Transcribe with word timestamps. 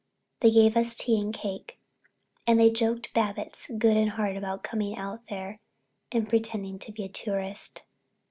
They 0.39 0.49
gave 0.49 0.75
us 0.75 0.95
tea 0.95 1.19
and 1.21 1.31
cake 1.31 1.77
and 2.47 2.59
they 2.59 2.71
joked 2.71 3.13
Babbitts 3.13 3.69
good 3.77 3.95
and 3.95 4.09
hard 4.09 4.35
about 4.35 4.63
coming 4.63 4.97
out 4.97 5.27
there 5.27 5.59
and 6.11 6.27
pretending 6.27 6.79
to 6.79 6.91
be 6.91 7.03
a 7.03 7.07
tourist. 7.07 7.83